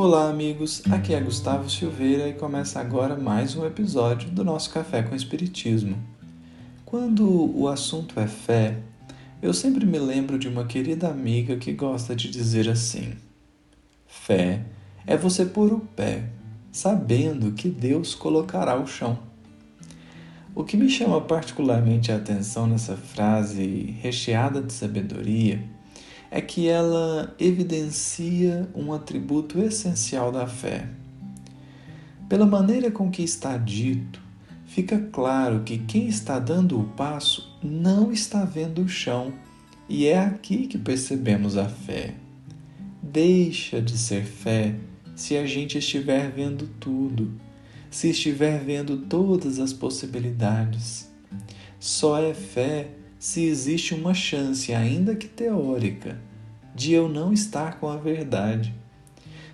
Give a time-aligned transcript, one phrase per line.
[0.00, 0.80] Olá, amigos.
[0.92, 5.98] Aqui é Gustavo Silveira e começa agora mais um episódio do nosso Café com Espiritismo.
[6.84, 8.78] Quando o assunto é fé,
[9.42, 13.14] eu sempre me lembro de uma querida amiga que gosta de dizer assim:
[14.06, 14.62] Fé
[15.04, 16.28] é você pôr o pé,
[16.70, 19.18] sabendo que Deus colocará o chão.
[20.54, 25.60] O que me chama particularmente a atenção nessa frase recheada de sabedoria
[26.30, 30.88] é que ela evidencia um atributo essencial da fé.
[32.28, 34.20] Pela maneira com que está dito,
[34.66, 39.32] fica claro que quem está dando o passo não está vendo o chão,
[39.88, 42.14] e é aqui que percebemos a fé.
[43.02, 44.74] Deixa de ser fé
[45.16, 47.32] se a gente estiver vendo tudo,
[47.90, 51.10] se estiver vendo todas as possibilidades.
[51.80, 56.20] Só é fé se existe uma chance, ainda que teórica,
[56.78, 58.72] de eu não estar com a verdade.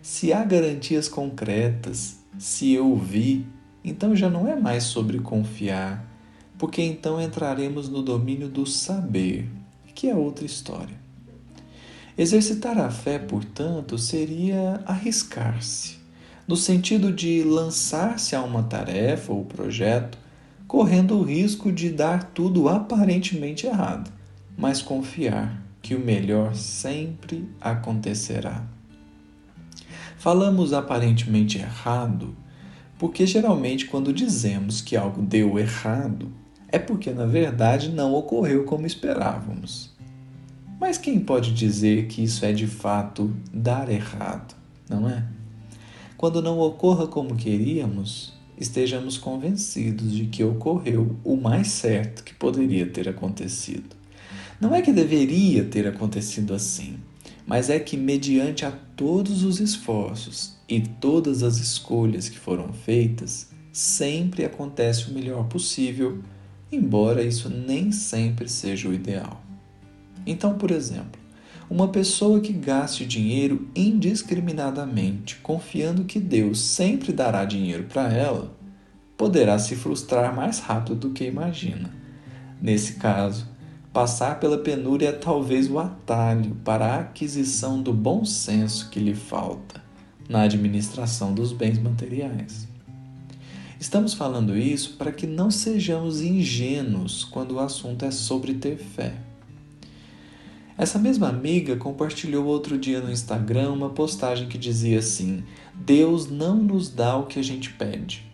[0.00, 3.46] Se há garantias concretas, se eu vi,
[3.84, 6.02] então já não é mais sobre confiar,
[6.56, 9.46] porque então entraremos no domínio do saber,
[9.94, 10.98] que é outra história.
[12.16, 15.98] Exercitar a fé, portanto, seria arriscar-se,
[16.48, 20.16] no sentido de lançar-se a uma tarefa ou projeto
[20.66, 24.10] correndo o risco de dar tudo aparentemente errado,
[24.56, 28.66] mas confiar que o melhor sempre acontecerá.
[30.18, 32.36] Falamos aparentemente errado
[32.98, 36.30] porque geralmente quando dizemos que algo deu errado
[36.68, 39.90] é porque na verdade não ocorreu como esperávamos.
[40.78, 44.54] Mas quem pode dizer que isso é de fato dar errado,
[44.88, 45.24] não é?
[46.16, 52.86] Quando não ocorra como queríamos, estejamos convencidos de que ocorreu o mais certo que poderia
[52.86, 53.96] ter acontecido.
[54.60, 56.98] Não é que deveria ter acontecido assim,
[57.46, 63.48] mas é que, mediante a todos os esforços e todas as escolhas que foram feitas,
[63.72, 66.18] sempre acontece o melhor possível,
[66.70, 69.42] embora isso nem sempre seja o ideal.
[70.26, 71.18] Então, por exemplo,
[71.70, 78.54] uma pessoa que gaste dinheiro indiscriminadamente, confiando que Deus sempre dará dinheiro para ela,
[79.16, 81.90] poderá se frustrar mais rápido do que imagina.
[82.60, 83.49] Nesse caso,
[83.92, 89.14] passar pela penúria é talvez o atalho para a aquisição do bom senso que lhe
[89.14, 89.82] falta
[90.28, 92.68] na administração dos bens materiais.
[93.80, 99.14] Estamos falando isso para que não sejamos ingênuos quando o assunto é sobre ter fé.
[100.78, 105.42] Essa mesma amiga compartilhou outro dia no Instagram uma postagem que dizia assim:
[105.74, 108.24] Deus não nos dá o que a gente pede.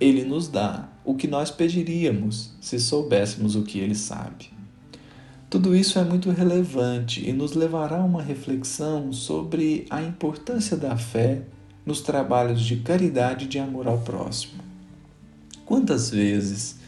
[0.00, 4.61] Ele nos dá o que nós pediríamos se soubéssemos o que ele sabe.
[5.52, 10.96] Tudo isso é muito relevante e nos levará a uma reflexão sobre a importância da
[10.96, 11.42] fé
[11.84, 14.62] nos trabalhos de caridade e de amor ao próximo.
[15.66, 16.80] Quantas vezes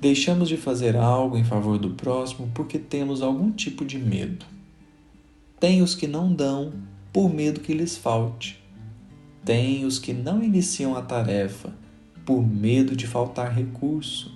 [0.00, 4.44] Deixamos de fazer algo em favor do próximo porque temos algum tipo de medo.
[5.60, 6.72] Tem os que não dão
[7.12, 8.60] por medo que lhes falte.
[9.44, 11.72] Tem os que não iniciam a tarefa
[12.26, 14.32] por medo de faltar recurso.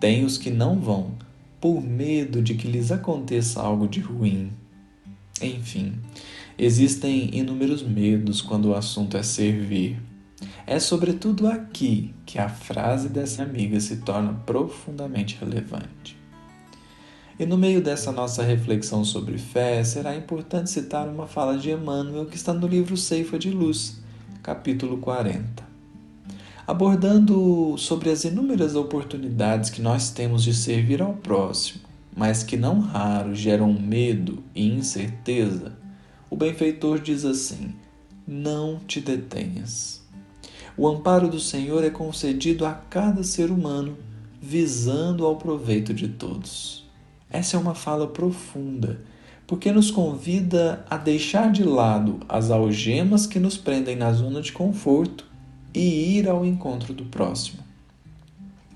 [0.00, 1.27] Tem os que não vão
[1.60, 4.50] por medo de que lhes aconteça algo de ruim.
[5.40, 5.94] Enfim,
[6.58, 10.00] existem inúmeros medos quando o assunto é servir.
[10.66, 16.16] É sobretudo aqui que a frase dessa amiga se torna profundamente relevante.
[17.38, 22.26] E no meio dessa nossa reflexão sobre fé, será importante citar uma fala de Emmanuel
[22.26, 24.00] que está no livro Ceifa de Luz,
[24.42, 25.67] capítulo 40.
[26.68, 31.80] Abordando sobre as inúmeras oportunidades que nós temos de servir ao próximo,
[32.14, 35.72] mas que não raro geram medo e incerteza,
[36.28, 37.74] o benfeitor diz assim:
[38.26, 40.02] Não te detenhas.
[40.76, 43.96] O amparo do Senhor é concedido a cada ser humano,
[44.38, 46.86] visando ao proveito de todos.
[47.30, 49.00] Essa é uma fala profunda,
[49.46, 54.52] porque nos convida a deixar de lado as algemas que nos prendem na zona de
[54.52, 55.27] conforto
[55.74, 57.58] e ir ao encontro do próximo.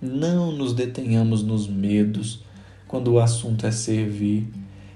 [0.00, 2.40] Não nos detenhamos nos medos
[2.88, 4.46] quando o assunto é servir,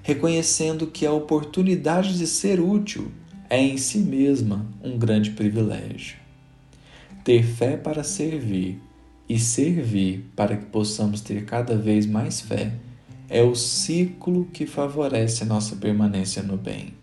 [0.03, 3.11] reconhecendo que a oportunidade de ser útil
[3.49, 6.27] é em si mesma um grande privilégio
[7.27, 8.81] ter fé para servir
[9.27, 12.71] e servir para que possamos ter cada vez mais fé
[13.27, 16.93] é o ciclo que favorece a nossa permanência no bem.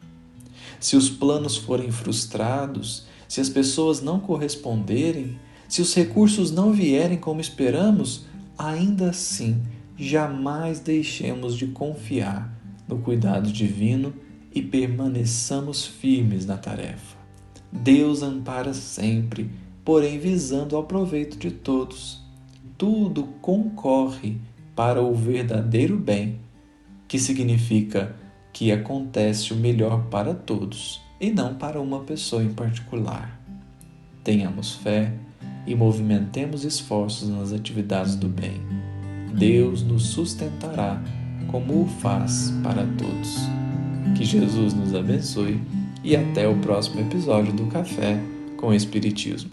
[0.80, 5.38] Se os planos forem frustrados, se as pessoas não corresponderem,
[5.68, 8.26] se os recursos não vierem como esperamos,
[8.56, 9.62] ainda assim
[9.96, 12.52] jamais deixemos de confiar
[12.88, 14.12] no cuidado divino
[14.52, 17.16] e permaneçamos firmes na tarefa.
[17.72, 19.50] Deus ampara sempre,
[19.84, 22.22] porém visando ao proveito de todos.
[22.78, 24.36] Tudo concorre
[24.76, 26.40] para o verdadeiro bem,
[27.08, 28.14] que significa
[28.52, 33.40] que acontece o melhor para todos e não para uma pessoa em particular.
[34.22, 35.12] Tenhamos fé
[35.66, 38.60] e movimentemos esforços nas atividades do bem.
[39.32, 41.02] Deus nos sustentará
[41.48, 43.36] como o faz para todos.
[44.16, 45.60] Que Jesus nos abençoe
[46.02, 48.20] e até o próximo episódio do Café
[48.56, 49.50] com Espiritismo.